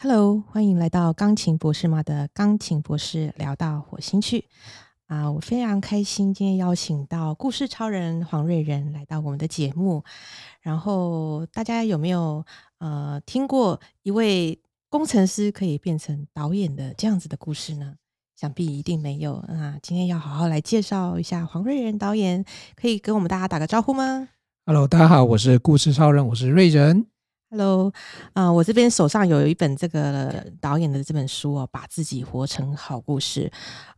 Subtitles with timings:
[0.00, 4.44] Hello，欢迎来到钢琴博士妈的钢琴博士聊到火星去
[5.08, 5.28] 啊！
[5.28, 10.04] 我非常开心，今天邀请到故事超人黄瑞仁来到我们的节目。
[10.60, 12.46] 然后大家有没有
[12.78, 17.96] 呃听过一位工程师可以变成导演的这样子的故事呢？
[18.36, 19.76] 想必一定没有啊！
[19.82, 22.44] 今天要好好来介绍一下黄瑞仁导演，
[22.76, 24.28] 可以跟我们大家打个招呼吗
[24.64, 27.06] ？Hello，大家好，我是故事超人，我是瑞仁。
[27.50, 27.90] Hello，
[28.34, 33.50] 啊，我这边手上有一本这个导演的这本书哦，把自己活成好故事。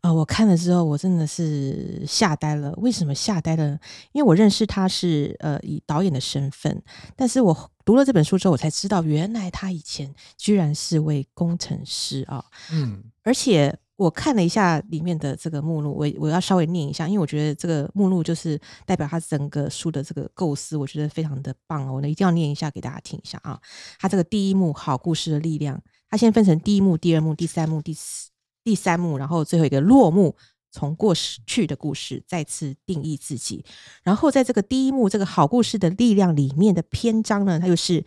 [0.02, 2.72] 啊，我看了之后，我真的是吓呆了。
[2.76, 3.76] 为什么吓呆了？
[4.12, 6.80] 因为我认识他是呃以导演的身份，
[7.16, 12.44] 但是我读了这本书之后，我才知道原来他以前居然是位工程师啊。
[12.70, 13.76] 嗯，而且。
[14.00, 21.92] 我看了一下里面的这个目录，我我要稍微念一下，因为我觉得这个目录就是代表他整个书的这个构思，我觉得非常的棒哦。
[21.96, 23.60] 我呢一定要念一下给大家听一下啊。
[23.98, 25.78] 他这个第一幕好故事的力量，
[26.08, 28.30] 他先分成第一幕、第二幕、第三幕、第四
[28.64, 30.34] 第三幕，然后最后一个落幕，
[30.70, 33.62] 从过去的故事再次定义自己。
[34.02, 38.02] 然后在这个第一幕这个好故事的力量里面的篇章呢，它就是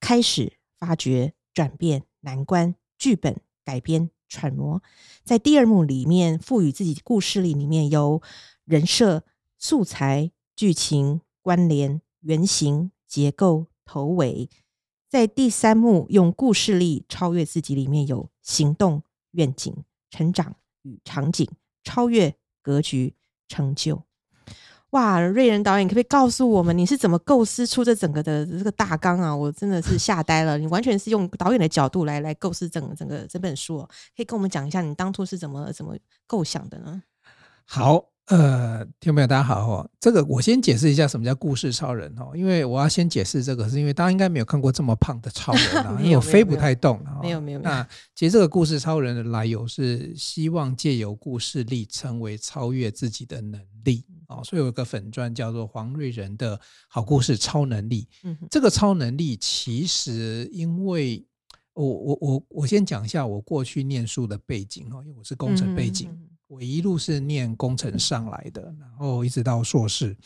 [0.00, 4.10] 开始发掘、转变、难关、剧本改编。
[4.28, 4.82] 揣摩，
[5.24, 8.22] 在第二幕里面赋予自己故事里，里面有
[8.64, 9.24] 人设、
[9.58, 14.48] 素材、剧情、关联、原型、结构、头尾；
[15.08, 21.48] 在第三幕用故事力超越自己，里面有行动、愿景、成长与场景，
[21.84, 23.14] 超越格局、
[23.48, 24.05] 成就。
[24.90, 29.34] 哇，瑞仁导演，可不可以告诉我们你是怎么构思出这整个的这个大纲啊？
[29.34, 33.78] 我真的是吓呆了，你完全是用导演的角度来来构思整整个这本书，
[34.16, 37.02] 可以跟我们讲一下你当初是怎么怎么构想的呢？
[37.64, 38.06] 好。
[38.28, 39.88] 呃，听众朋友，大家好哦。
[40.00, 47.20] 这个我先解释一下什么叫故事超人哦，因为我要先解释这个，是因为大家应该没有看过这么胖的超人啊， 因为我飞不太动啊。
[47.22, 47.60] 没有没有。
[47.60, 58.08] 那其实这个故事超人的来由是希望借由故事力成为超越自己的能力哦，所以有一个粉钻叫做黄瑞仁的好故事超能力。
[58.24, 61.26] 嗯，这个超能力其实因为
[61.74, 66.10] 我我我我先讲一下我过去念书的背景哦，因为我是工程背景。
[66.48, 70.16] 我一路是念工程上来的，然后一直到硕士，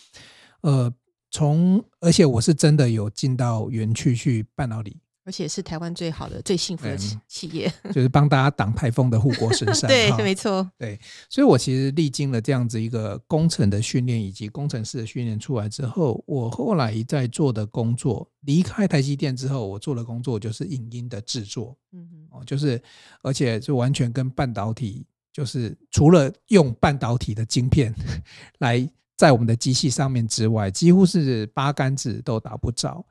[0.61, 0.93] 呃，
[1.31, 5.01] 从而且我是真的有进到园区去半导体，
[5.31, 6.99] 而且是台湾最好的、最幸福的
[7.29, 9.89] 企业， 就是帮大家挡台风的护国神山。
[9.89, 10.69] 对，没错。
[10.77, 10.99] 对，
[11.29, 21.79] 所以我其实历经了这样子一个工程的训练以及工程师的训练出来之后，我后来在做的工作，离开台积电之后，我做的工作就是影音的制作。
[21.93, 22.83] 嗯嗯，哦，就是
[23.23, 25.07] 而且就完全跟半导体。
[25.33, 27.95] 就是除了用半导体的晶片
[28.59, 28.85] 来
[29.21, 33.05] 在我们的机器上面之外，几乎是八竿子都打不着。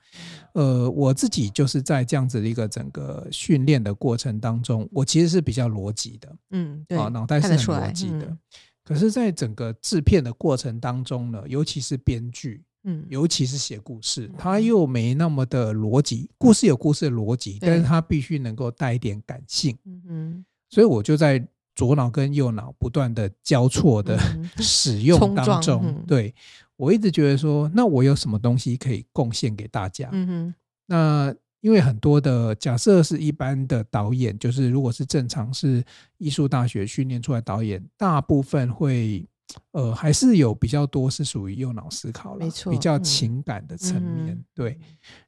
[0.53, 8.35] 呃，我自己就是在这样子的一个整个训练的过程当中，我其实是比较逻辑的，嗯，对，脑袋是很逻辑的。
[8.83, 16.27] 可是，在整个制片的过程当中呢，尤其是编剧，嗯，尤其是写故事，他又没那么的逻辑。
[16.39, 19.77] 故事有故事的逻辑，但是他必须能够带一点感性。
[19.85, 21.47] 嗯嗯，所以我就在。
[21.79, 24.19] 左脑跟右脑不断的交错的
[24.59, 26.35] 使用当中，对
[26.75, 30.09] 我一直觉得说，那我有什么东西可以贡献给大家？
[30.11, 30.55] 嗯哼，
[30.87, 35.81] 那因为很多的假设是一般的导演，就是如果是正常是
[36.17, 39.25] 艺术大学训练出来导演，大部分会
[39.71, 44.37] 呃还是有比较多是属于右脑思考了，没错，比较情感的层面。
[44.53, 44.77] 对，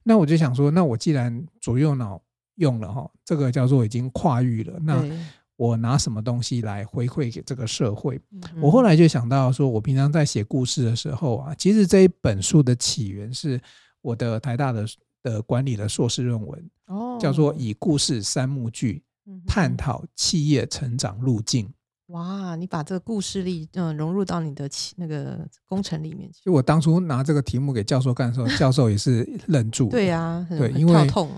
[0.04, 2.22] 那我就想说，那我既然左右脑
[2.56, 5.02] 用了哈，这个叫做已经跨域了，那。
[5.62, 8.20] 我拿什么东西来回馈给这个社会？
[8.60, 13.62] 我后来就想到，说我平常在写故事的时候啊，其实这一本书的起源是
[14.02, 14.88] 我的台大的
[15.22, 19.04] 的管理的硕士论文，哦，叫做以故事三幕剧
[19.46, 21.72] 探讨企业成长路径。
[22.08, 26.42] 哇，你把这个故事力嗯融入到你的那个工程里面去。
[26.44, 29.90] 就我当初拿这个题目给教授看的时候， 教授也是愣住。
[29.90, 31.30] 对呀，对，因为痛。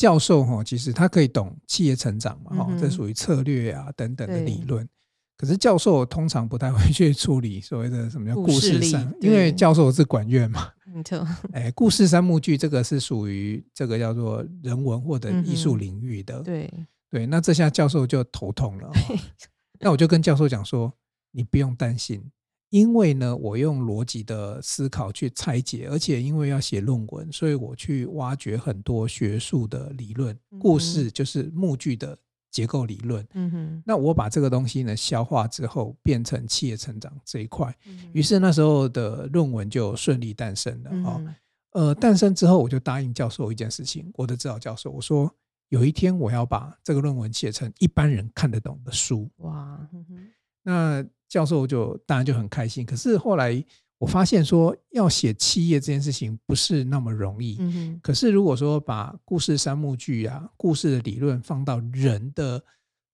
[0.00, 4.88] 教授哈，其实他可以懂企业成长嘛，哈，这属于策略啊等等的理论。
[5.36, 10.68] 可是教授通常不太会去处理所谓的什么叫故事三，因为教授是管院嘛。
[10.86, 11.22] 没错。
[11.52, 16.40] 哎，故事三幕剧这个是属于这个叫做人文或者艺术领域的。
[16.42, 16.72] 对
[17.10, 18.90] 对，那这下教授就头痛了。
[19.80, 20.90] 那我就跟教授讲说，
[21.32, 22.24] 你不用担心。
[22.70, 32.16] 因为呢，我用逻辑的思考去拆解，而且因为要写论文，所以我去挖掘很多学术的理论，故事就是木具的
[32.50, 33.26] 结构理论。
[33.34, 37.76] 嗯哼，那我把这个东西呢消化之后，变成企业成长这一块，
[38.12, 40.90] 于是那时候的论文就顺利诞生了。
[41.10, 41.34] 哦，
[41.72, 45.32] 呃，诞生之后，我就答应教授一件事情，我的指导教授，我说
[45.70, 49.28] 有一天我要把这个论文写成一般人看得懂的书。
[49.38, 49.88] 哇，
[50.62, 52.84] 那教授就当然就很开心。
[52.84, 53.64] 可是后来
[53.98, 57.56] 我发现说，要写企业这件事情不是那么容易。
[57.60, 62.62] 嗯可是如果说把故事三幕剧啊，故事的理论放到人的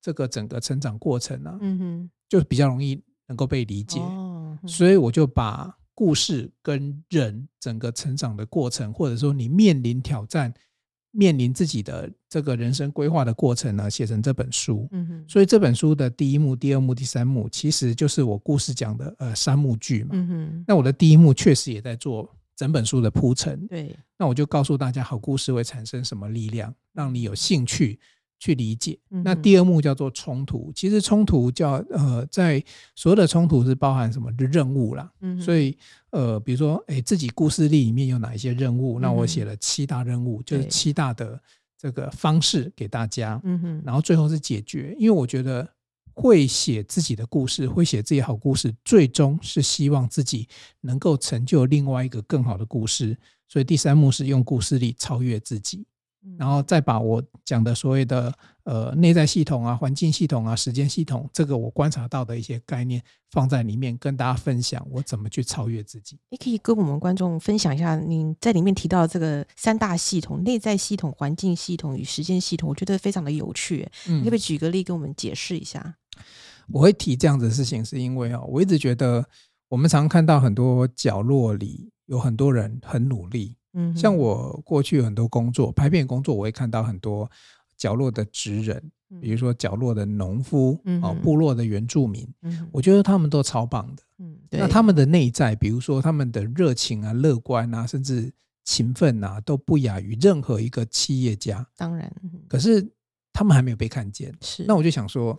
[0.01, 4.01] 这个整个成长过程啊，嗯哼，就比较容易能够被理解。
[4.01, 4.59] 哦。
[4.67, 10.53] 所以我就把故事跟人整个成长的过程，或者说你面临挑战。
[11.17, 14.87] 面临自己的这个人生规划的过程呢，写成这本书。
[14.93, 20.11] 嗯哼，所以这本书的第一幕、第二幕、第三幕，其实就是我故事讲的呃三幕剧嘛。
[20.13, 23.67] 嗯哼，那我的第一幕确实也在做整本书的铺陈。
[23.67, 27.99] 对，那我就告诉大家，好故事会产生什么力量，让你有兴趣。
[28.38, 30.71] 去理解，那第二幕叫做冲突。
[30.75, 32.62] 其实冲突叫呃，在
[32.94, 35.11] 所有的冲突是包含什么的任务啦。
[35.21, 35.77] 嗯，所以
[36.11, 39.00] 呃，比如说，哎，自己故事里面有哪一些任务？
[39.00, 41.41] 那我写了七大任务，就是七大的
[41.79, 43.41] 这个方式给大家。
[43.43, 44.94] 嗯哼，然后最后是解决。
[44.99, 45.67] 因为我觉得
[46.12, 50.47] 会写自己的故事，会写自己好故事，最终是希望自己
[50.82, 53.17] 能够成就另外一个更好的故事。
[53.49, 55.87] 所以第三幕是用故事力超越自己。
[56.38, 58.32] 然后再把我讲的所谓的
[58.64, 66.19] 呃内在系统啊、环境系统啊、时间系统，这个我观察到的一些概念放在里面，跟大家分享我怎么去超越自己。
[66.31, 73.88] 你可以跟我们观众分享一下，你在里面提到这个三大系统：内在系统、环境系统与时间系统，我觉得非常的有趣。
[74.06, 75.96] 你可不可以举个例跟我们解释一下？
[76.69, 79.25] 我会提这样子的事情，是因为啊，我一直觉得
[79.69, 83.55] 我们常看到很多角落里有很多人很努力。
[83.76, 87.31] 嗯，像我过去很多工作，拍片工作，我会看到很多
[87.76, 88.82] 角落的职人，
[89.20, 92.26] 比如说角落的农夫，哦，部落的原住民，
[92.73, 94.02] 我觉得他们都超棒的。
[94.19, 98.32] 嗯，那他们的内在，比如说他们的热情啊、乐观啊，甚至
[98.64, 101.64] 勤奋啊，都不亚于任何一个企业家。
[101.76, 102.11] 当然，
[102.49, 102.84] 可是
[103.32, 104.34] 他们还没有被看见。
[104.40, 105.38] 是，那我就想说，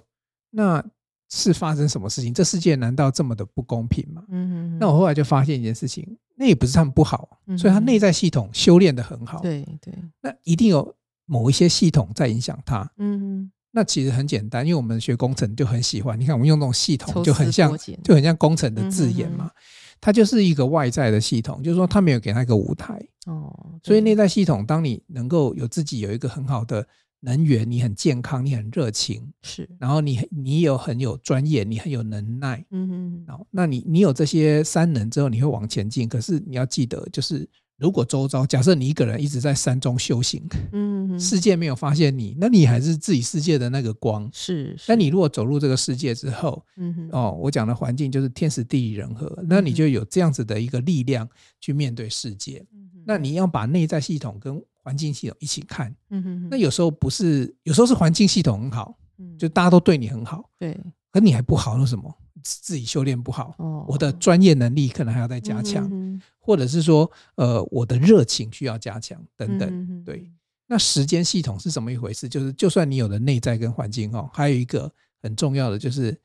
[0.51, 0.83] 那。
[1.29, 2.33] 是发生什么事情？
[2.33, 4.23] 这世界难道这么的不公平吗？
[4.29, 4.77] 嗯嗯。
[4.79, 9.41] 那我后来就发现一件事情，那也不是他们不好，所以他内在系统修炼的很好。
[9.41, 9.93] 对对。
[10.21, 10.95] 那一定有
[11.25, 12.89] 某一些系统在影响他。
[12.97, 13.51] 嗯嗯。
[13.71, 19.51] 那其实很简单，因为我们学工程就很喜欢，你看我们用那种系统就很像，就很像工程的字眼嘛。
[19.99, 23.01] 它就是一个外在的系统，就是说他没有给他一个舞台。
[23.25, 23.51] 哦。
[23.83, 26.87] 所以内在系统，当你能够有自己有一个很好的。
[27.19, 36.07] 能源，你很健康，你很热情，是，然后你你有很有专业，你很有能耐，嗯哼，然后那你你有这些三能之后，你会往前进。
[36.07, 37.47] 可是你要记得，就是
[37.77, 40.43] 如果周遭假设你一个人一直在山中修行，
[40.73, 44.77] 嗯，世界没有发现你，那你还是自己世界的那个光，是。
[44.87, 51.27] 那你如果走入这个世界之后，嗯哼，哦，我讲的环境就是天时地利人和，那你就有这样子的一个力量
[51.59, 52.63] 去面对世界。
[53.05, 60.79] 那你要把内在系统跟环境系统一起看，嗯哼，那有时候不是，有时候是环境系统很好，嗯，就大家都对你很好，对，
[61.11, 62.09] 可你还不好，那什么
[62.41, 65.91] 自己修炼不好，哦，我的专业能力可能还要再加强，
[66.39, 70.31] 或者是说，呃，我的热情需要加强等等，对。
[70.67, 72.29] 那时间系统是怎么一回事？
[72.29, 74.89] 就是就算你有了内在跟环境哦，还有一个
[75.21, 76.17] 很重要的就是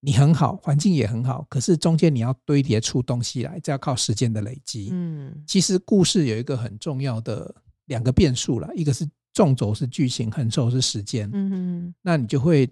[0.00, 4.88] 你很好，环境也很好，可是中间你要堆叠出东西来，这要靠时间的累积。
[4.90, 7.54] 嗯，其实故事有一个很重要的。
[7.90, 11.28] 两个变数了，一个是纵轴是剧情，横轴是时间。
[11.32, 12.68] 嗯哼，那你就会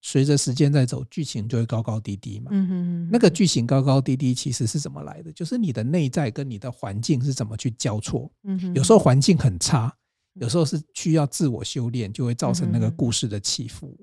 [0.00, 2.50] 随着时间在走，剧情就会高高低低嘛。
[2.52, 5.32] 嗯哼，那个剧情高高低低其实是怎么来的？
[5.32, 8.30] 就是你的内在跟你的环境是怎么去交错。
[8.44, 9.92] 嗯哼，有时候环境很差，
[10.34, 13.98] 有时候是需要自我修炼，就会造成那个故事的起伏。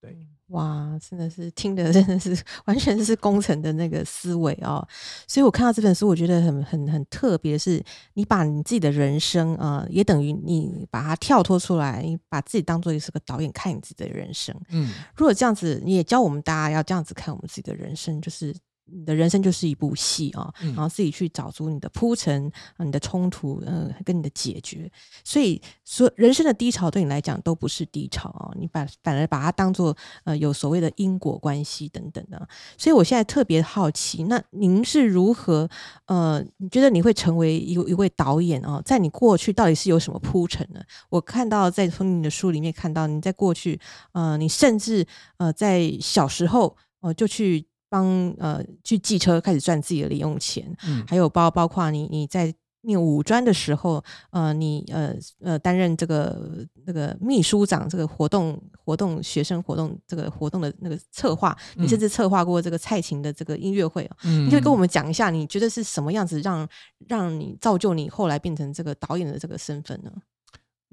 [0.00, 0.16] 对。
[0.48, 2.36] 哇，真的是听的真的是
[2.66, 4.86] 完全是工程的那个思维哦，
[5.26, 7.82] 所以我看到这本书，我觉得很很很特别，是
[8.14, 14.54] 你把你自己的人生啊，也等于你把它跳脱出来，你把自己当做是个导演看你自己的人生。
[14.70, 18.54] 嗯，如果这样子，你也教我们大家要这样子看我们自己的人生，就是。
[18.86, 24.90] 你的人生就是一部戏啊，然后自己去找出你的铺陈、你的冲突，嗯，跟你的解决。
[25.24, 32.48] 所以说，人生的低潮对你来讲都不是低潮啊，你把反而把它当做呃有所谓的因果关系等等的。
[32.78, 35.68] 所以我现在特别好奇，那您是如何
[36.06, 38.80] 呃，你觉得你会成为一一位导演啊？
[38.84, 40.80] 在你过去到底是有什么铺陈呢？
[41.08, 43.80] 我看到在从你的书里面看到，你在过去
[44.12, 45.04] 呃，你甚至
[45.38, 47.66] 呃在小时候呃就去。
[47.88, 66.68] 帮呃去寄车开始赚自己的零用钱，嗯，还有包包括你你在念五专的时候，呃，你呃呃担任这个那个秘书长，这个活动活动学生活动这个活动的那个策划，你甚至策划过这个蔡琴的这个音乐会嗯，你可以跟我们讲一下，你觉得是什么样子让
[67.08, 70.12] 让你造就你后来变成这个导演的这个身份呢？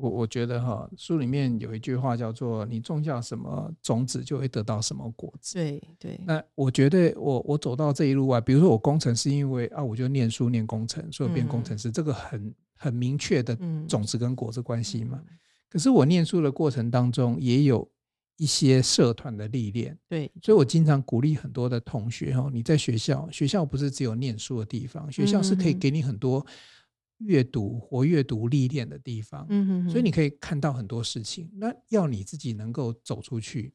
[0.04, 5.54] 我我觉得哈，书里面有一句话叫做“你种下什么种子，就会得到什么果子”。
[5.56, 6.20] 对对。
[6.28, 13.58] 那我觉得我我走到这一路啊，比如说我工程是因为啊，我就念书念工程，所以变工程师，这个很很明确的
[13.88, 15.22] 种子跟果子关系嘛。
[15.70, 17.90] 可是我念书的过程当中，也有
[18.36, 19.98] 一些社团的历练。
[20.10, 20.30] 对。
[20.42, 26.46] 所以我经常鼓励很多的同学哈，你在学校，学校不是只有念书的地方，学校是可以给你很多。
[27.20, 31.50] 阅读活阅读历练的地方，嗯哼所以你可以看到很多事情。
[31.56, 33.74] 那要你自己能够走出去，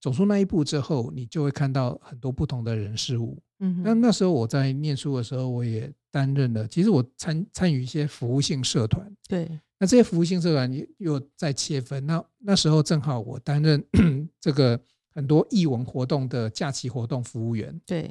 [0.00, 3.42] 走出那一步之后，你就会看到很多不同的人事物。
[3.60, 9.12] 嗯，那那时候我在念书的时候，我也担任了，其实我参参与一些服务性社团。
[9.28, 9.48] 对，
[9.78, 12.04] 那这些服务性社团又又在切分。
[12.06, 13.82] 那那时候正好我担任
[14.40, 14.78] 这个
[15.10, 17.80] 很多艺文活动的假期活动服务员。
[17.86, 18.10] 对，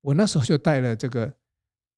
[0.00, 1.32] 我那时候就带了这个。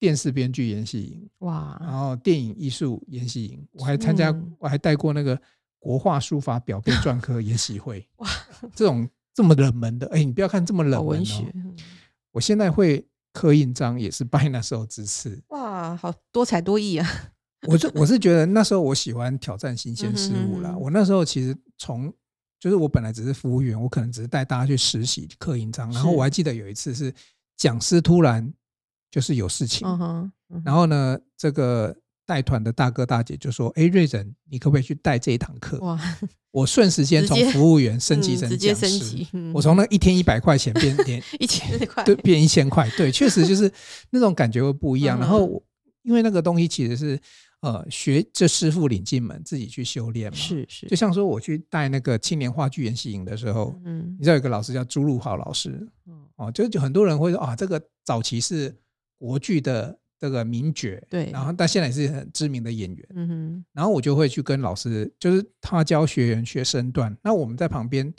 [0.03, 5.41] 电视编剧研习营哇，然后电影艺术研习营，我还参加，我还带过那个
[5.79, 8.29] 国画书法表编篆刻研习会 哇，
[8.75, 11.25] 这种这么冷门的，哎，你不要看这么冷门哦，
[12.33, 17.09] 我现在会刻印章也是 拜那时候支持哇，好多才多艺啊！
[17.69, 20.77] 我就我是觉得那时候我喜欢挑战新鲜事物啦。
[20.77, 22.13] 我那时候其实从
[22.59, 27.15] 就是我本来只是服务员，我可能只是带大家去实习刻印章，然后我还记得有一次是
[27.57, 28.53] 讲师突然。
[29.13, 29.87] 就是有事情，
[30.65, 36.01] 然后呢，这个带团的大哥大姐就说：“哎，瑞仁，你可不可以去带这一堂课？”哇！
[36.51, 42.89] 我瞬时间从服务员升级成讲师，我从那一天一百块钱变 变一千块， 对，变一千块。
[42.97, 43.71] 对，确实就是
[44.11, 45.19] 那种感觉会不一样。
[45.19, 45.63] 然后，
[46.03, 47.19] 因为那个东西其实是
[47.61, 50.37] 呃，学这师傅领进门，自己去修炼嘛。
[50.37, 55.87] 是是，就像说我去带那个青年话剧研习营的时候，嗯，你知道有个老师叫朱露浩老师，
[56.37, 58.75] 哦，就就很多人会说啊，这个早期是。
[59.23, 68.13] 国剧的这个名角，对，然后但现在也是很知名的演员，嗯哼，然后我就会去跟老师，就是他教学员学身段，那我们在旁边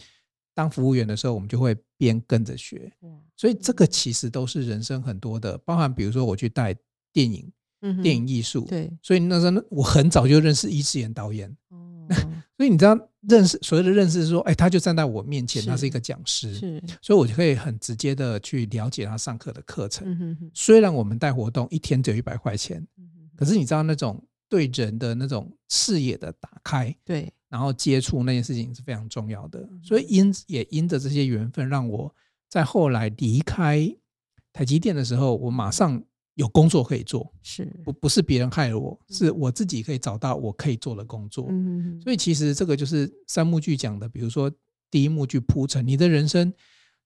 [0.55, 2.89] 当服务员的时候，我们就会边跟着学，
[3.35, 6.73] 所以这个其实都是人生很多的，包含比如说我去带
[7.11, 12.07] 电影，嗯，电影艺术，对，所以那时候我很早就认识伊志言导演，哦，
[12.55, 12.97] 所以你知道。
[13.29, 20.37] 认识所谓的认识是说，哎，他就站在我面前，他是一个讲师，是，所以我就可以很直接的去了解他上课的课程。
[20.53, 22.85] 虽然我们带活动一天只有一百块钱，
[23.35, 29.67] 可是你知道那种对人的那种视野的打开，对，然后接触那件事情是非常重要的。
[29.83, 32.13] 所以因也因着这些缘分，让我
[32.49, 33.89] 在后来离开
[34.51, 36.03] 台积电的时候，我马上。
[36.35, 41.45] 有工作可以做，是不不是别人害了我，是我自己可以找到我可以做的工作。
[41.49, 44.51] 嗯，所以其实这个就是三幕剧讲的，比如说
[44.89, 46.51] 第一幕剧铺陈，你的人生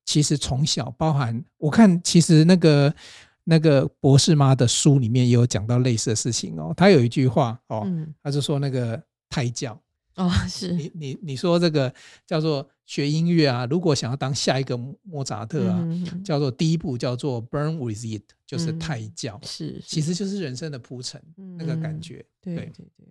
[0.05, 2.95] 其实从小包含，我看其实那个
[3.43, 6.73] 那个博士妈的书里面也有讲到类似的事情哦。
[6.75, 7.85] 他有一句话哦，
[8.23, 9.77] 他就说那个胎教。
[10.17, 10.73] 哦，是。
[10.73, 11.93] 你你你说这个
[12.25, 15.87] 叫做学音乐啊，如果想要当下一个莫扎特啊，
[16.25, 21.21] 叫做第一步叫做 burn with it，就是胎教，是其实就是人生的铺陈
[21.57, 23.07] 那个感觉，对对对，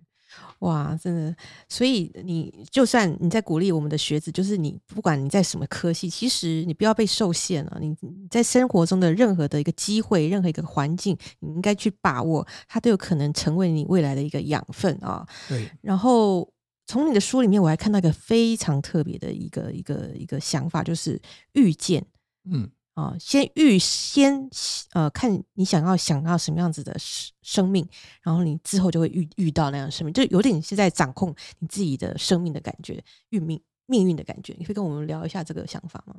[0.59, 1.35] 哇，真的，
[1.69, 7.95] 所以你就算你在鼓励我们的学子，就是你不管你在什么科系，其实你不要被受限了，你
[8.29, 16.51] 在生活中的任何的一个机会，任何一个环境，你应该去把握，它都有可能成为你未来的一个养分啊，对，然后。
[16.87, 22.03] 从你的书里面，我还看到一个非常特别的一个一个一个想法，就是遇见，
[22.49, 24.49] 嗯啊，先预先
[24.93, 27.85] 呃，看你想要想要什么样子的生生命，
[28.21, 34.55] 然后你之后就会遇遇到那样的生命，就有点是在掌控你自己的生命的感觉，运命命运的感觉。
[34.57, 36.15] 你会跟我们聊一下这个想法吗？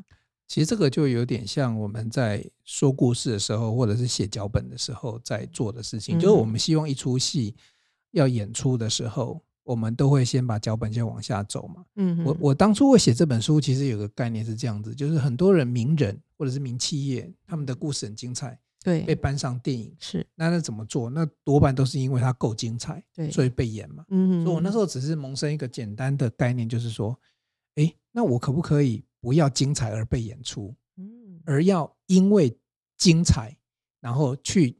[0.47, 7.57] 其实这个就有点像我们在说故事的时候，或者是写脚本的时候在做的事情，就是我们希望一出戏
[8.11, 9.43] 要演出的时候。
[9.69, 11.85] 我们都会先把脚本先往下走嘛。
[11.97, 20.27] 嗯，我我当初会写这本书，其实有个概念是这样子，就是很多人名人或者是名企业，他们的故事很精彩，对，被搬上电影是。
[20.35, 21.11] 那那怎么做？
[21.11, 24.07] 那多半都是因为它够精彩，对，所以被演嘛。
[24.09, 27.15] 嗯，所以我那时候只是萌生一个简单的概念，就是说，
[27.75, 30.75] 哎，那我可不可以不要精彩而被演出？
[30.97, 32.59] 嗯，而要因为
[32.97, 33.55] 精彩，
[34.01, 34.79] 然后去。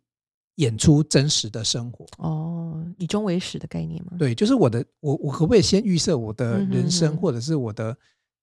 [0.59, 2.68] 演出真实的生活哦，
[2.99, 4.13] 以终为始的概念吗？
[4.19, 7.97] 对，就是我的，我我可不可以先预设我的人生，或者是我的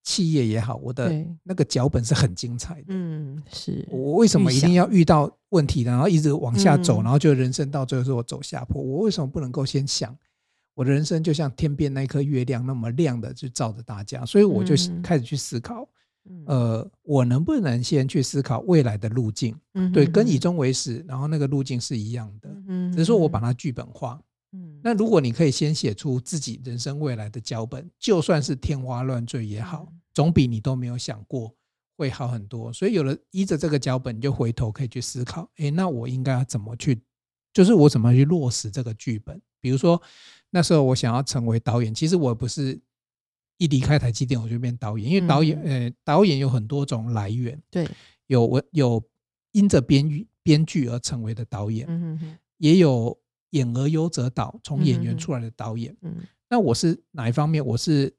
[0.04, 1.12] 企业也好，我的
[1.44, 2.88] 那个脚本是很精彩的。
[2.90, 8.82] 嗯，是我为什么一定要遇到问题，然后一直往下走，然后就人生到最后是我走下坡？
[8.82, 10.16] 我为什么不能够先想
[10.74, 14.26] 我的人生就像天边那颗月亮那么亮的，去照着大家？
[14.26, 15.88] 所以我就开始去思考。
[16.48, 19.56] 呃，我能不能先去思考未来的路径？
[19.76, 22.50] 嗯，对，跟以终为始，然后那个路径是一样的。
[22.68, 24.20] 嗯，只是说我把它剧本化。
[24.56, 31.54] 嗯，那如果你可以先写出自己人生未来的脚本，就算是天花乱坠也好，总比你都没有想过
[31.98, 32.72] 会好很多。
[32.72, 37.02] 所以有了依着这个脚本，你就回头可以去思考，哎，那我应该要怎么去，
[37.54, 39.42] 就是我怎么去落实这个剧本？
[39.60, 40.02] 比如说
[40.52, 42.80] 那时候我想要成为导演，其实我不是
[43.58, 47.86] 一离开台积电我就变导演，因为导演呃导演有很多种来源，对，
[48.28, 49.04] 有我有
[49.52, 53.18] 因着编剧编剧而成为的导演，嗯哼也有。
[53.56, 55.96] 演而优则导，从演员出来的导演。
[56.02, 56.14] 嗯，
[56.50, 57.66] 那我是哪一方面？
[57.66, 58.14] 我是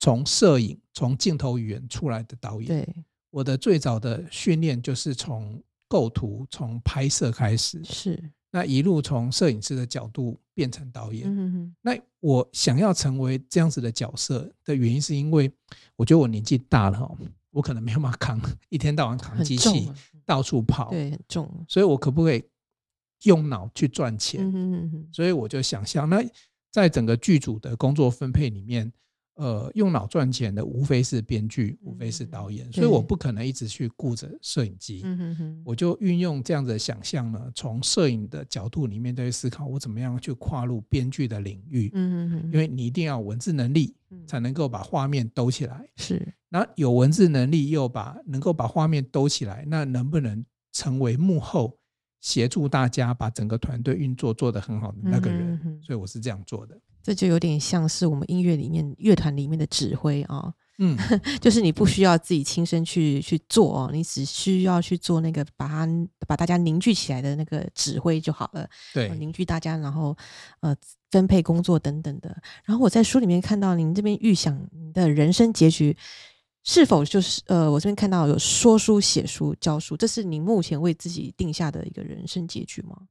[0.00, 2.66] 从摄影、从镜头语言出来的导演。
[2.66, 7.80] 对，我的最早的训练就是从构图、从拍摄开始。
[7.84, 11.28] 是，那一路从摄影师的角度变成导演。
[11.28, 15.50] 嗯那我想要成为这样子的角色的原因，是因为
[15.94, 17.16] 我觉得我年纪大了哈，
[17.50, 18.40] 我可能没有办法扛
[18.70, 19.90] 一天到晚扛机器
[20.24, 21.48] 到处跑，对，很重。
[21.68, 22.42] 所以我可不可以？
[23.24, 24.50] 用脑去赚钱，
[25.12, 26.24] 所以我就想象，那
[26.70, 28.92] 在整个剧组的工作分配里面，
[29.36, 35.04] 呃，用脑赚钱的无非是编剧，无非是导演，所以我不可能一直去顾着摄影机。
[35.64, 41.90] 我就运用这样的想象呢，从摄影的角度里面再去思考，我怎么样去跨入编剧的领域。
[42.52, 45.88] 因为你一定要文字能力，才能够把画面兜起来。
[45.96, 51.78] 是，那有文字能力又把能够把画面兜起来，那能不能成为幕后？
[52.24, 56.74] 协助大家把整个团队运作做得很好的那个人，所以我是这样做的。
[57.02, 60.96] 这就有点像是我们音乐里面乐团里面的指挥啊，嗯，
[61.38, 65.86] 就是你不需要自己亲身去去做哦，你只需要去做那个把它
[66.26, 68.66] 把大家凝聚起来的那个指挥就好了。
[68.94, 70.16] 对，凝聚大家，然后
[70.60, 70.74] 呃
[71.10, 72.34] 分配工作等等的。
[72.64, 74.58] 然后我在书里面看到您这边预想
[74.94, 75.94] 的人生结局。
[76.66, 83.02] 是否就是呃，我这边看到有说书、写书、教书，这是你目前为自己定下的一个人生结局吗？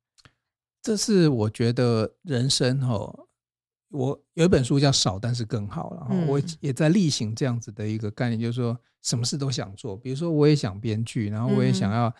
[0.82, 3.14] 这是我觉得人生哈，
[3.90, 12.12] 我有一本书叫《少但是更好》然后我也在例行这样子的一个概念，就是说什么事都想做，比如说我也想编剧，然后我也想要，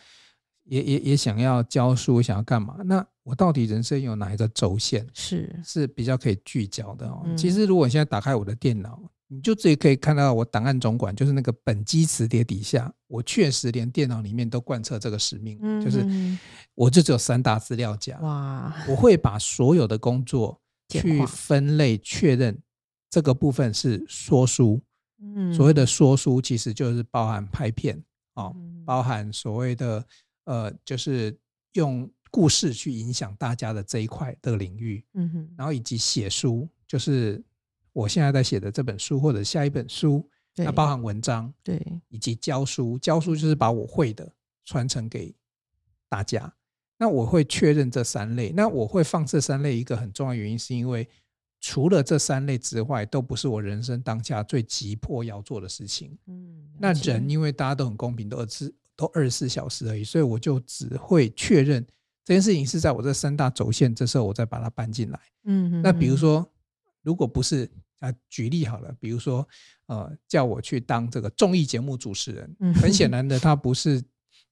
[0.66, 2.78] 也也也想要教书，想要干嘛？
[2.86, 7.26] 那我到底人生有哪一个轴线是是比较可以聚焦的哦？
[7.36, 9.02] 其实如果现在打开我的电脑。
[9.28, 16.06] 你就自己可以看到我档案总管，就是那个本机磁碟底下，我确实连电脑里面都贯彻这个使命，就是
[16.76, 18.20] 我就只有三大资料夹。
[18.20, 18.74] 哇！
[18.88, 22.62] 我会把所有的工作 去分类确认，
[23.10, 24.80] 这个部分是说书。
[25.20, 28.00] 嗯，所谓的说书其实就是包含拍片
[28.36, 28.56] 哦，
[28.86, 30.06] 包含所谓的
[30.46, 31.36] 呃，就是
[31.74, 35.04] 用故事去影响大家的这一块的领域。
[35.14, 37.44] 嗯哼，然后以及写书，就是。
[37.94, 43.00] 我现在在写的这本书，或者下一本书，那包含文章，对，以及教书。
[43.00, 44.30] 教书就是把我会的
[44.66, 45.34] 传承给
[46.10, 46.54] 大家。
[46.98, 48.52] 那我会确认这三类。
[48.56, 51.08] 那我会放这三类，一个很重要原因，是因为
[51.60, 56.18] 除了这三类之外，都不是我人生当下最急迫要做的事情。
[56.28, 61.86] 嗯，那人因为大家都很公平，都二十都二十四小时而已，所以我就只会确认
[62.24, 65.20] 这件事情是在我这三大轴线，这时候我再把它搬进来。
[65.46, 66.48] 嗯，那比如说，
[67.04, 67.70] 如果不是。
[68.00, 69.48] 啊，举例好了，比如说，
[69.86, 74.04] 呃，叫我去当这个综艺节目主持人，嗯很 显然的，他不是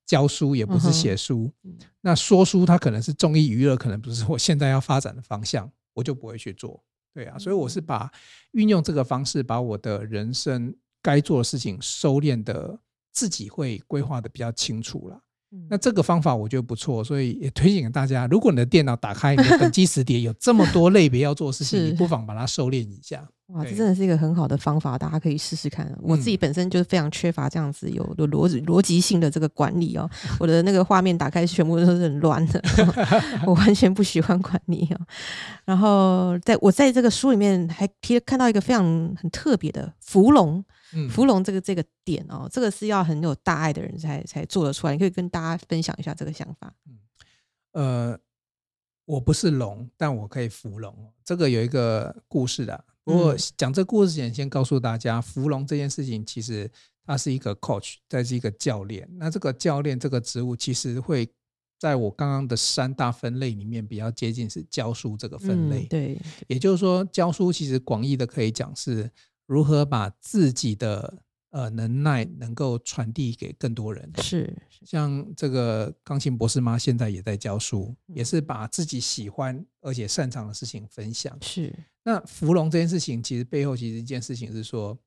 [0.05, 1.51] 教书，也不是写书，
[1.99, 6.81] 那说书他可能是综艺娱乐，可能不是我现在要发展的方向，我就不会去做。
[7.13, 8.09] 对啊，所以我是把
[8.51, 12.79] 运用这个方式，把我的人生该做的事情收敛的，
[13.11, 15.21] 自己会规划的比较清楚了。
[15.69, 18.25] 那这个方法我觉得不错，所以也推荐给大家。
[18.27, 23.27] 如果你的电脑打开你的本机磁碟，有这么多类别要做事情， 你不妨把它收敛一下。
[23.47, 25.93] 哇，这真的是一个很好的方法，大家可以试试看。
[26.01, 30.09] 我自己本身就是非常缺乏这样子有有逻逻辑性的这个管理哦，
[30.39, 32.61] 我的那个画面打开全部都是很乱的，
[33.45, 34.99] 我完全不喜欢管理哦。
[35.65, 38.85] 然后在我在这个书里面还提看到一个非常
[39.17, 40.63] 很特别的芙蓉。
[41.10, 44.93] 芙蓉这个这个点哦，这个是要很有大爱的人才才做得出来。
[44.93, 46.73] 你可以跟大家分享一下这个想法。
[46.86, 48.19] 嗯，呃，
[49.06, 51.13] 我不是龙，但我可以芙蓉。
[51.23, 52.84] 这个有一个故事的。
[53.04, 56.69] 不过讲这故事前，先告诉大家，芙蓉这件事情其实
[57.06, 59.10] 它是一个 coach，再是一个教练。
[59.13, 61.27] 那这个教练这个职务，其实会
[61.80, 65.86] 在我刚刚的三大分类里面比较接近是教书这个分类。
[65.86, 69.10] 对，也就是说，教书其实广义的可以讲是。
[69.51, 74.09] 如何把自己的呃能耐能够传递给更多人？
[74.21, 81.37] 是像这个钢琴博士妈现在也在教书，也是把自己喜欢而且擅长的事情分享。
[81.41, 84.97] 是那芙蓉这件事情，其实背后其实一件事情是说，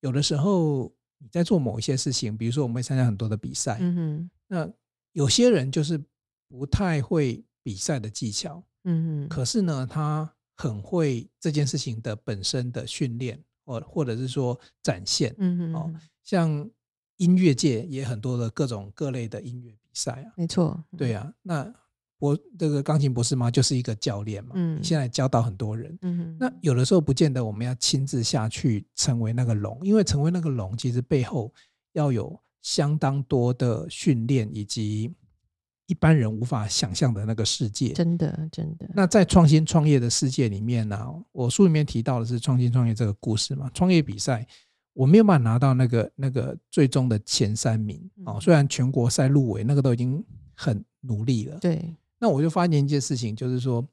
[0.00, 4.72] 有的时候你在做某一些事情，比如说我们会参加很多的比赛，嗯哼，那
[5.12, 6.02] 有些人就是
[6.48, 8.64] 不太会比赛的技巧。
[8.84, 15.92] 嗯嗯，可是呢，他很会这件事情的本身的训练，或或者是说展现，嗯嗯，哦，
[16.24, 16.70] 像
[17.18, 21.70] 音乐界也很多的各种各类的音乐比赛啊，没错，对啊，那
[22.18, 26.36] 博这个钢琴博士嘛，就是一个教练嘛，嗯，现在教导很多人，嗯。
[26.40, 31.52] 那有的时候不见得我们要亲自下去成为那个龙，因为成为那个龙，其实背后
[31.92, 35.12] 要有相当多的训练以及。
[35.86, 38.90] 一般人无法想象的那个世界，真的真的。
[38.92, 43.70] 那在创新创业的世界里面呢，我书里面提到的是创新创业这个故事嘛。
[43.72, 44.44] 创业比赛
[44.92, 51.58] 我没有办法拿到那个那个最终的前三名哦，虽然全国赛入围那个都已经很努力了。
[51.60, 51.94] 对。
[52.18, 53.86] 那我就发现一件事情，就是说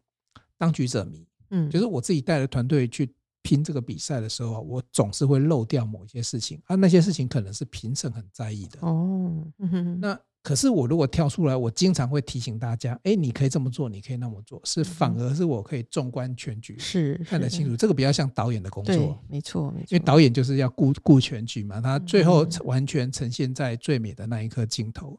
[0.58, 8.80] 当局者迷，嗯，就是我自己带着团队去拼这个比赛的时候，我总是会漏掉某一些事情，啊，那些事情可能是评审很在意的。
[8.82, 9.46] 哦，
[10.02, 10.20] 那。
[10.44, 17.78] 可是我如果跳出来，我经常会提醒大家：，哎，你可以这么做，你可以那么做，是反而是我可以纵观全局，是看得清楚。
[17.78, 19.88] 这个比较像导演的工作，没错，没错。
[19.90, 25.18] 因为导演就是要顾顾全局嘛，他最后完全呈现在最美的那一刻镜头。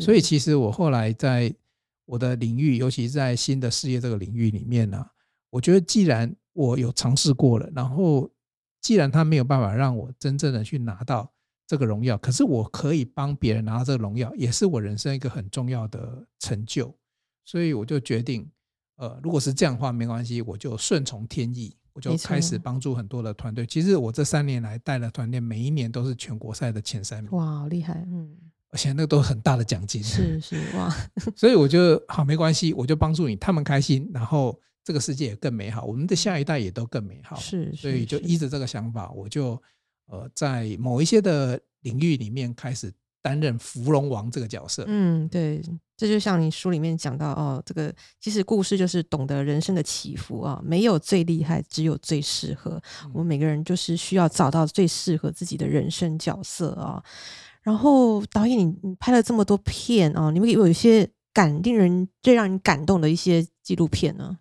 [0.00, 1.54] 所以其实我后来在
[2.04, 5.06] 我的领域，尤其是在新的事业这个领域里面呢，
[5.50, 8.28] 我觉得既然我有尝试过了，然后
[8.80, 11.30] 既然他没有办法让我真正的去拿到。
[11.66, 16.94] 这个荣耀，可是我可以帮别人拿到这个荣耀，也是我人生一个很重要的成就，
[17.42, 18.46] 所以我就决定，
[18.96, 23.66] 呃，如果是这样的话，没关系，我就顺从天意，我就开始帮助很多的团队。
[23.66, 27.32] 其实我这三年来带的团队，每一年都是全国赛的前三名。
[27.32, 28.04] 哇，好厉害！
[28.08, 28.36] 嗯，
[28.70, 30.02] 而且那个都很大的奖金。
[30.02, 30.94] 是是哇，
[31.34, 37.36] 所以我就好没关系，我就帮助你，他们开心，然后这个世界也更美好，我们的下一代也都更美好。
[37.36, 39.58] 是，所以就依着这个想法，我就。
[40.06, 44.84] 呃，在某一些的领域里面，开始担任芙蓉王这个角色。
[44.86, 45.62] 嗯，对，
[45.96, 52.80] 这就像你书里面讲到哦，这个其实故事就是懂得人生的起伏啊，没有最厉害，只有最适合。
[53.12, 57.02] 我们每个人就是需要找到最适合自己的人生角色啊。
[57.62, 64.36] 然后导演，你你拍了这么多片啊，你们有有一些感令人最让你感动的一些纪录片呢？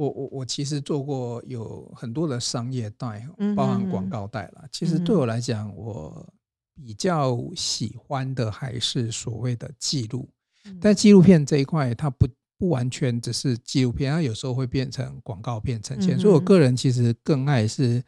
[0.00, 4.66] 我我我其实做过有很多的商业带，包含广告带了。
[4.72, 6.26] 其实对我来讲，我
[6.74, 10.26] 比较喜欢的还是所谓的记录。
[10.80, 16.18] 但纪录片这一块，它不不完全只是纪录片，它有时候会变成广告片呈现。
[16.18, 18.02] 所以我个人其实更爱是，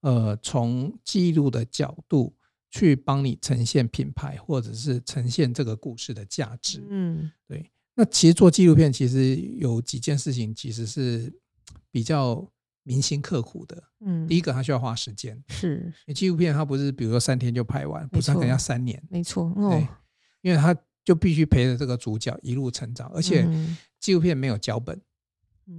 [0.00, 2.34] 呃，从记录的角度
[2.70, 6.82] 去帮你呈现品牌，或者是呈现这个故事的价值。
[6.88, 7.70] 嗯，对。
[7.94, 11.32] 那其实做纪录片，其实有几件事情其实是
[11.90, 12.50] 比较
[12.82, 13.82] 铭心刻苦的。
[14.00, 15.92] 嗯，第一个它需要花时间，是。
[16.14, 19.02] 纪录片它不是比如说三天就拍完，不是可能要三年。
[19.08, 19.86] 没错，对，
[20.42, 23.48] 因为它就必须陪着这个主角一路成长，而且
[24.00, 25.00] 纪录片没有脚本。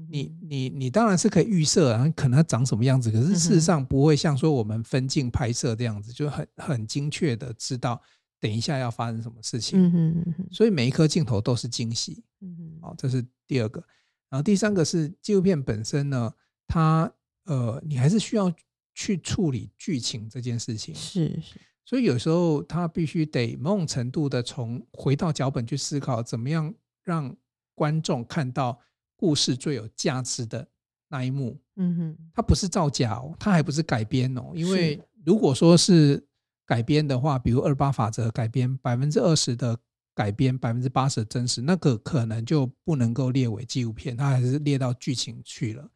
[0.10, 8.02] 你你你当然是可以预设，然后可能它长什么样子，可是事实上不会像说我们分镜拍摄这样子，就很很精确的知道。
[8.46, 9.82] 等一下要发生什么事情？
[9.82, 12.24] 嗯哼，所以每一颗镜头都是惊喜。
[12.42, 13.84] 嗯哼，好，这是第二个。
[14.30, 16.32] 然后第三个是纪录片本身呢，
[16.68, 17.12] 它
[17.46, 18.54] 呃，你还是需要
[18.94, 20.94] 去处理剧情这件事情。
[20.94, 26.72] 是是，所以有时候它必须得某种程度的从回到脚本去思考，怎么样
[27.04, 27.36] 让
[27.74, 28.80] 观众看到
[29.16, 30.68] 故事最有价值的
[31.08, 31.60] 那一幕。
[31.78, 36.24] 嗯哼，它不是造假哦，它还不是改编哦，因为如果说是。
[36.66, 39.78] 改编的话，比如二八法则改编百分之二十的
[40.16, 45.88] 改编，百分之八十的真实，那个可能就不能够列为纪录片，它还是列到剧情去了。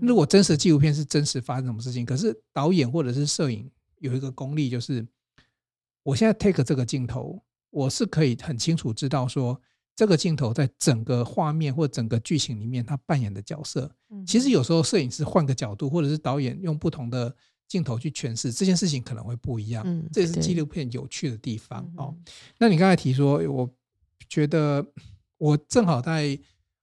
[0.00, 5.06] 如果真实纪录片是真实发生什么事情，可是导演或者是摄影有一个功力，就是
[6.02, 9.60] 我现在 take 这个镜头，我是可以很清楚知道说
[9.94, 13.88] 这个镜头在整个画面或整个剧情里面它扮演的角色。
[14.26, 17.32] 其实有时候摄影师换个角度，或者是导演用不同的。
[17.68, 22.16] 镜头去诠释这件事情可能会不一样，这也是纪录片有趣的地方哦。
[22.56, 23.70] 那你刚才提说，我
[24.26, 24.84] 觉得
[25.36, 26.38] 我正好在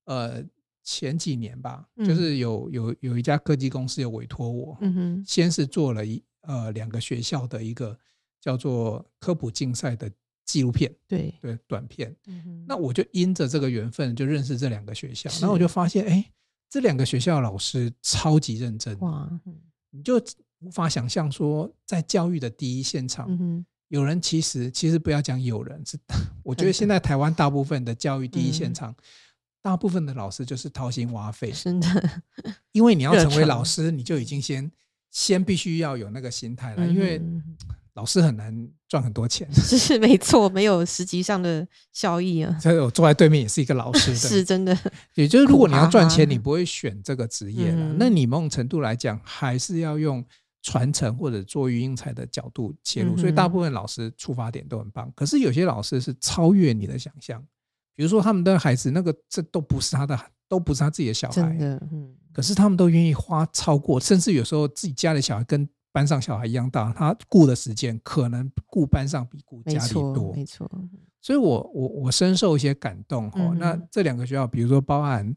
[0.06, 0.44] 呃
[0.84, 7.98] 前几年吧，就是有有有一家科技公司有委托我，嗯先是做了一呃两个学校的一个
[8.40, 10.12] 叫做科普竞赛的
[10.46, 12.16] 纪录片，对对短片。
[12.68, 16.32] 那我就因着这个缘分就认识这两个学校，然后我就发现，哎，
[16.70, 19.28] 这两个学校老师超级认真哇，
[19.90, 20.22] 你就。
[20.66, 23.30] 无法想象说，在教育的第一现场，
[23.90, 25.98] 有人其实其实不要讲有人是，
[26.44, 28.96] 我觉得现在台湾大部分的教育第一现场，
[29.62, 32.22] 大部分的老师就是掏心挖肺，真的，
[32.72, 34.72] 因为你要成为老师，你就已经先
[35.12, 37.22] 先必须要有那个心态了，因为
[37.94, 42.60] 老师很难赚很多钱，是没错，没有实际上的效益啊。
[42.60, 44.78] 所以我坐在对面也是一个老师， 是真的。
[45.14, 47.96] 也就是如果你要赚钱，你不会选这个职业了。
[47.98, 50.26] 那你某种程度来讲，还是要用
[50.66, 53.16] 传承或者做育英才的角度切入。
[53.16, 57.40] 所以大部分老师出发点都很棒，可是有些老师是超越你的想象。
[57.96, 62.16] 比如说他们的孩子，那个这都不是他的，都不是他自己的小孩，嗯。
[62.34, 65.70] 可是他们都愿意花超过，甚至有时候自己家的小孩跟。
[65.96, 70.70] 班上小孩一样大，他顾的时间可能顾班上比顾家里多，没错。
[71.22, 73.40] 所以，我我我深受一些感动哈。
[73.58, 75.34] 那这两个学校，比如说包含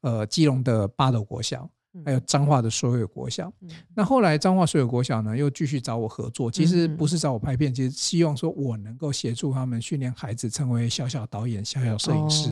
[0.00, 1.70] 呃基隆的八斗国小，
[2.04, 3.52] 还有彰化的所有国小。
[3.94, 6.50] 那后来彰化所有国小呢，又继续找我合作。
[6.50, 12.50] 其实不是找我拍片，其实希望说我能够协助他们训练孩子成为小小导演、小小摄影师。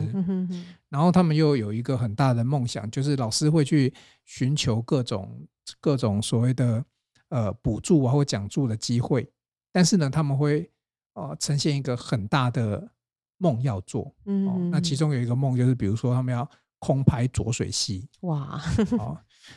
[0.89, 3.93] 然后他们又有一个很大的梦想，就是老师会去
[4.25, 5.47] 寻求各种
[5.79, 6.83] 各种所谓的。
[7.31, 9.31] 呃，补助啊或讲助的机会，
[9.71, 10.67] 但是呢，他们会
[11.13, 12.89] 呃呈现一个很大的
[13.37, 16.49] 梦要做，嗯，那其中有一个梦就是，比如说他们要
[16.79, 18.59] 空拍浊水溪，哇，
[18.97, 19.15] 哦，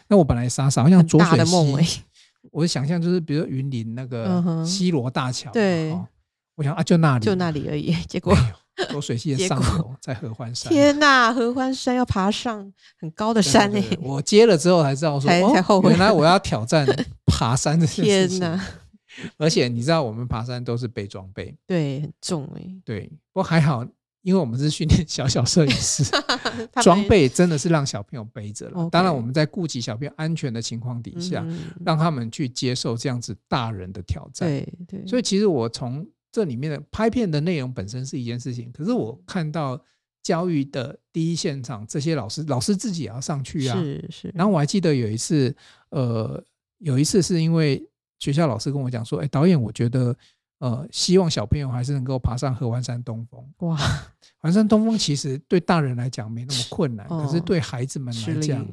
[0.09, 2.01] 那我本来傻傻像浊水溪，
[2.51, 5.93] 我的想象就是，比如云林那个西罗大桥，对，
[6.57, 8.37] 我想啊，就那里，就那里而已， 结果
[8.91, 16.87] 浊水溪的上游在合欢山，天哪，合欢山要爬上很高的山诶，我接了之后才知道说， 才后悔，原来我要挑战。
[17.35, 18.61] 爬山的天呐！
[19.39, 22.63] 而且你知道，我们爬山都是背装备，对，很重哎。
[22.85, 23.85] 对，不过还好，
[24.23, 26.05] 因为我们是训练小小摄影师，
[26.83, 28.89] 装备真的是让小朋友背着了。
[28.91, 31.47] 当然，我们在顾及小朋友安全的情况底下，
[31.85, 34.49] 让他们去接受这样子大人的挑战。
[34.49, 35.07] 对对。
[35.07, 39.81] 所以，其实我从这里面的拍片的内容本身是一件事情，可是我看到
[40.23, 43.77] 教育的第一现场，这些老师老师自己也要上去啊。
[43.79, 44.33] 是是。
[44.35, 45.55] 然后我还记得有一次，
[45.91, 46.43] 呃。
[46.85, 47.81] 有一次是因为
[48.19, 50.13] 学校老师跟我讲说：“哎，导演，我觉得，
[50.63, 53.45] 呃，希望小朋友还是能够爬上合欢山东峰。
[53.59, 53.77] 哇，
[54.39, 58.65] 合欢山东峰其实对大人来讲没那么困难，可是对孩子们来讲，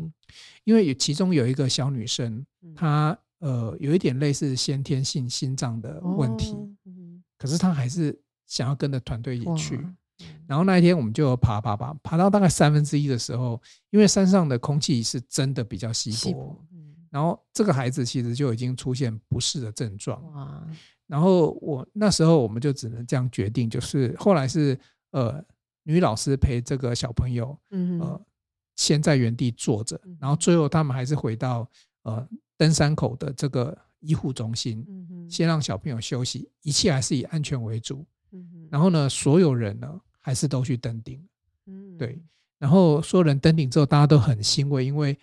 [0.65, 6.56] 因为其中有一个小女生，她呃有一点类似先天性心脏的问题，
[7.39, 9.88] 可是她还是想要跟着团队一起去。
[10.45, 16.56] 然后那一天我们就爬爬爬，爬到大概三分之一的时候，因为山上的空气是真的比较稀薄。”
[17.10, 20.21] 然后这个孩子其实就已经出现不适的症状，
[21.10, 24.80] 然后我那时候我们就只能这样决定，就是后来是
[25.12, 25.43] 呃
[25.84, 28.22] 女老师陪这个小朋友，呃
[28.76, 31.67] 先在原地坐着，然后最后他们还是回到
[32.04, 34.86] 呃登山口的这个医护中心，
[35.30, 38.06] 先让小朋友休息，一切还是以安全为主，
[38.69, 41.28] 然后呢所有人呢还是都去登顶，
[41.98, 42.22] 对，
[42.60, 45.17] 然后所有人登顶之后，大家都很欣慰，因为。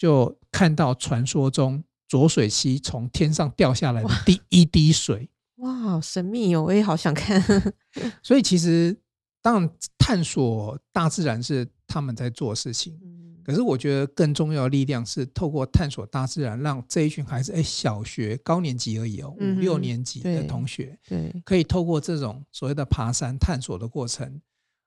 [0.00, 6.64] 就看到传说中浊水溪从天上掉下来的第一滴水，哇，好神秘哦！
[6.64, 7.40] 我也好想看。
[8.20, 8.98] 所以其实，
[9.40, 12.98] 当然探索大自然是他们在做事情，
[13.44, 24.40] 可是我觉得更重要的力量是透过探索大自然，让这一群孩子，哎，小学高年级而已哦，五六年级的同学，对，可以透过这种所谓的爬山探索的过程，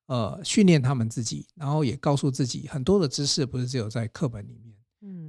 [0.07, 4.72] 呃，训练他们自己，然后也告诉自己，很多的知识不是只有在课本里面。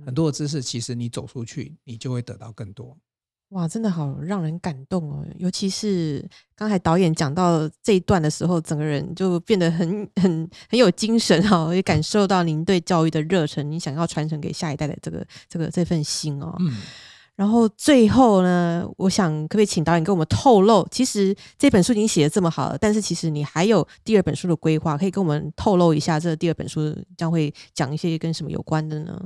[0.05, 2.97] 很多的知识，其实你走出去，你就会得到更多。
[3.51, 5.25] 哇，真的好让人感动哦！
[5.37, 16.57] 尤其是刚才导演讲到这一段的时候，整个人就变得很很很有精神哈，也感受到您对教育的热忱，你想要传承给下一代的这个这个这份心哦。
[16.59, 16.77] 嗯。
[17.37, 29.21] 然后最后呢，我想可不可以请导演跟我们透露，其实这本书已经写的这么好了，但是其实你还有第二本书的规划，可以跟我们透露一下，这第二本书将会讲一些跟什么有关的呢？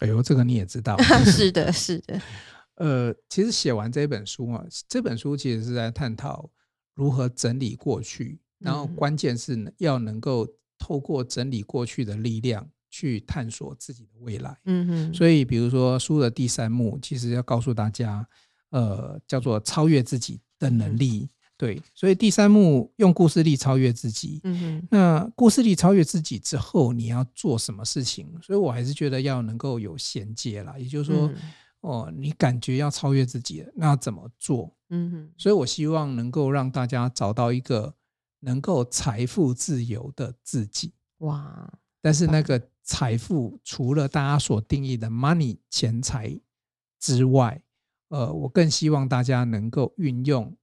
[0.00, 2.20] 哎呦，这个你也知道， 是的，是的。
[2.76, 6.50] 呃，其实写完这本书啊，这本书其实是在探讨
[6.94, 10.46] 如何整理过去，然后关键是要能够
[10.78, 14.58] 透过整理过去的力量去探索自己的未来。
[14.64, 15.14] 嗯哼。
[15.14, 18.26] 所以，比如说书的第三幕，其实要告诉大家，
[18.70, 21.28] 呃，叫做超越自己的能力。
[21.56, 24.40] 对，所以第三幕用故事力超越自己。
[24.42, 28.28] 嗯哼，那故事力超越自己之后，你要做什么事情？
[28.42, 30.76] 所以我还是觉得要能够有衔接啦。
[30.76, 31.32] 也就是说，
[31.80, 34.74] 哦，你感觉要超越自己，那怎么做？
[34.90, 37.94] 嗯哼，所以我希望能够让大家找到一个
[38.40, 40.92] 能够财富自由的自己。
[41.18, 41.72] 哇！
[42.02, 46.38] 但是那个财富除了大家所定义的 money 钱财
[46.98, 47.62] 之外，
[48.08, 50.54] 呃，我更希望大家能够运用。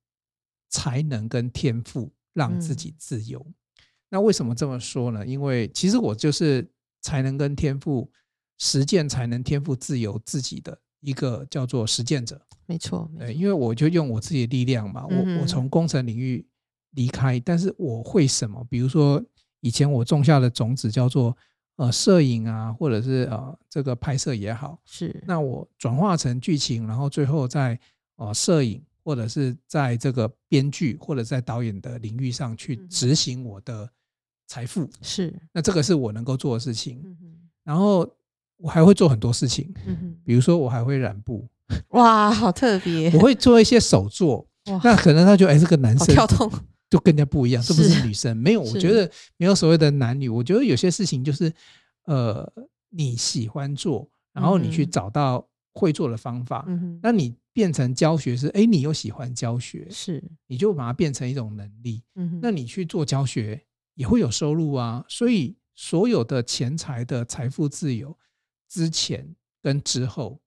[0.71, 3.45] 才能跟天赋让自己自由。
[4.09, 5.23] 那为什么这么说呢？
[5.23, 6.67] 因为其实我就是
[7.01, 8.11] 才能跟天赋
[8.57, 12.41] 实践才能天赋自由自己的一个叫做实践者。
[12.65, 16.45] 没错，对，因为我就用我自己的力量嘛，我我从工程领域
[16.91, 18.65] 离开，但是我会什么？
[18.69, 19.23] 比如说
[19.59, 21.35] 以前我种下的种子叫做
[21.77, 27.79] 呃摄影啊，或者是呃这个拍摄也好，是那我转化成剧情，然后最后再
[28.17, 33.89] 呃摄影或者是在这个编剧或者在导演的领域上去执行我的
[34.47, 37.03] 财富，是那这个是我能够做的事情。
[37.63, 38.09] 然后
[38.57, 39.73] 我还会做很多事情，
[40.23, 41.47] 比如说我还会染布。
[41.89, 43.09] 哇，好特别！
[43.13, 44.45] 我会做一些手作，
[44.83, 46.51] 那可能他就哎，这个男生跳动
[46.89, 48.35] 就更加不一样，是不是女生。
[48.35, 50.27] 没有，我觉得没有所谓的男女。
[50.27, 51.53] 我觉得有些事情就是，
[52.05, 52.51] 呃，
[52.89, 62.03] 你喜欢做，然后你去找到会做的方法，嗯那你变成教学是，哎，你又喜欢教学，是，你就把它变成一种能力。
[62.15, 65.05] 嗯，那你去做教学也会有收入啊。
[65.07, 68.17] 所以所有的钱财的财富自由
[68.69, 70.41] 之前跟之后。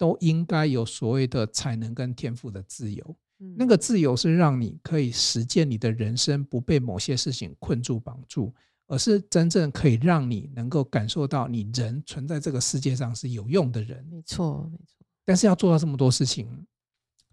[0.00, 3.16] 都应该有所谓的才能跟天赋的自由，
[3.56, 8.54] 那个自由是让你可以实践你的人生，不被某些事情困住绑住，
[8.86, 14.06] 而是真正可以让你能够感受到你人存在这个世界上是有用的人。
[14.08, 14.97] 没错，没错。
[15.28, 16.66] 但是要做到这么多事情，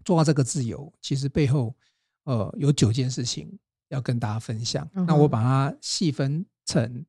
[0.04, 1.74] 做到这个自由，其实背后
[2.24, 4.86] 呃有九件事情要跟大家分享。
[4.92, 7.06] 那我把它细分成。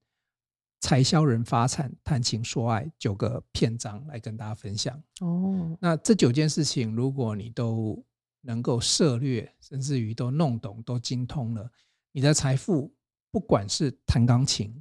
[0.80, 5.76] 财销人发财，谈情说爱九个篇章来跟大家分享哦。
[5.82, 8.02] 那这九件事情，如果你都
[8.42, 11.68] 能够涉略，甚至于都弄懂、都精通了，
[12.12, 12.94] 你的财富，
[13.32, 14.72] 不管是弹钢琴，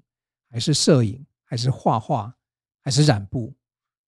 [0.50, 2.36] 还是摄影，还是画画，
[2.82, 3.56] 还是染布，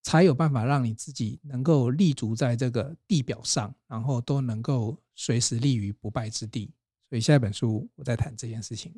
[0.03, 6.73] 才有办法让你自己能够立足在这个地表上，然后都能够随时立于不败之地。
[7.09, 8.95] 所以下一本书我在谈这件事情。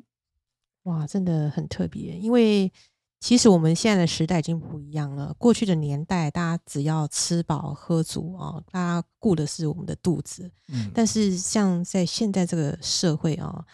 [0.83, 2.71] 哇，真的很特别，因为
[3.19, 5.33] 其实我们现在的时代已经不一样了。
[5.37, 10.49] 过去的年代，大家只要吃饱喝足啊，大家顾的是我们的肚子。
[10.69, 13.65] 嗯，但是像在现在这个社会啊，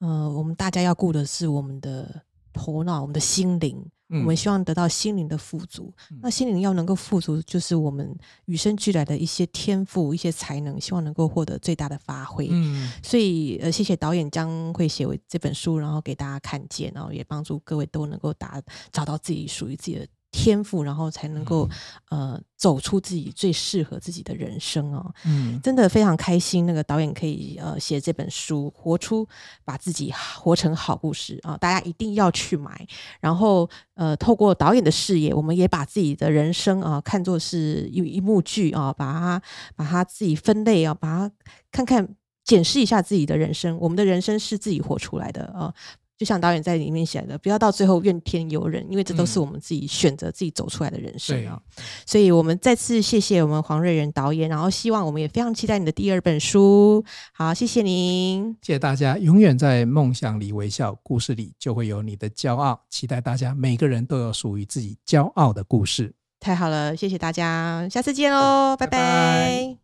[0.00, 3.84] 呃，我们大家要顾的是我们的头脑、我们的心灵。
[4.12, 12.48] 我们希望得到心灵的富足，那心灵要能够富足，就是我们与生俱来的一些天赋、一些才能，希望能够获得最大的发挥。
[12.50, 20.06] 嗯，所以呃，谢谢导演将会写为这本书，然后给大家看见，然后也帮助各位都能够达找到自己属于自己的。
[20.32, 21.68] 天赋，然后才能够
[22.08, 25.14] 呃走出自己最适合自己的人生哦。
[25.26, 29.28] 嗯，真的非常开心，那个导演可以呃写这本书，活出
[29.64, 31.56] 把自己活成好故事啊！
[31.58, 32.84] 大家一定要去买。
[33.20, 39.42] 然后呃，透过导演的视野，我们也把自己的人生啊看作是一一幕剧啊，把它
[39.76, 41.34] 把它自己分类啊，把它
[41.70, 42.08] 看看
[42.42, 43.78] 检视一下自己的人生。
[43.78, 45.74] 我们的人生是自己活出来的啊。
[46.18, 51.60] 就像导演在里面写的，不要到最后怨天尤人，因为这都是我们自己选择自己走出来的人生啊。
[52.06, 57.04] 所以，我们再次谢谢我们黄瑞仁导演，然后希望我们也非常期待你的第二本书。
[57.32, 59.18] 好，谢谢您，谢谢大家。
[59.18, 62.80] 永远在梦想里微笑，故事里就会有你的骄傲。
[62.88, 66.14] 期待大家每个人都有属于自己骄傲的故事。
[66.38, 69.81] 太好了，谢谢大家，下次见喽，拜拜。